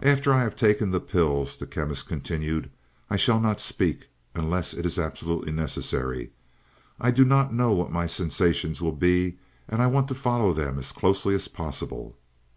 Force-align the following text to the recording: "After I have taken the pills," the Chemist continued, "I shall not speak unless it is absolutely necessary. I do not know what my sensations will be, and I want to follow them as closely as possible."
"After 0.00 0.32
I 0.32 0.44
have 0.44 0.54
taken 0.54 0.92
the 0.92 1.00
pills," 1.00 1.56
the 1.56 1.66
Chemist 1.66 2.06
continued, 2.06 2.70
"I 3.10 3.16
shall 3.16 3.40
not 3.40 3.60
speak 3.60 4.06
unless 4.32 4.72
it 4.72 4.86
is 4.86 4.96
absolutely 4.96 5.50
necessary. 5.50 6.30
I 7.00 7.10
do 7.10 7.24
not 7.24 7.52
know 7.52 7.72
what 7.72 7.90
my 7.90 8.06
sensations 8.06 8.80
will 8.80 8.92
be, 8.92 9.38
and 9.66 9.82
I 9.82 9.88
want 9.88 10.06
to 10.06 10.14
follow 10.14 10.52
them 10.52 10.78
as 10.78 10.92
closely 10.92 11.34
as 11.34 11.48
possible." 11.48 12.16